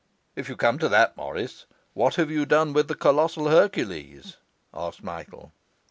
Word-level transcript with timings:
'If 0.35 0.49
you 0.49 0.55
come 0.55 0.79
to 0.79 0.89
that, 0.89 1.15
Morris, 1.15 1.67
what 1.93 2.15
have 2.15 2.31
you 2.31 2.43
done 2.47 2.73
with 2.73 2.87
the 2.87 2.95
colossal 2.95 3.49
Hercules?' 3.49 4.37
asked 4.73 5.03
Michael. 5.03 5.51